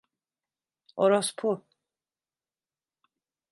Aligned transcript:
Orospu! 0.95 1.51